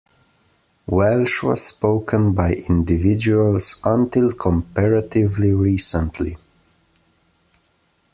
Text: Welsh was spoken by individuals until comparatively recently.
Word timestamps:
Welsh 0.87 1.43
was 1.43 1.63
spoken 1.67 2.33
by 2.33 2.53
individuals 2.53 3.79
until 3.83 4.31
comparatively 4.31 5.53
recently. 5.53 6.39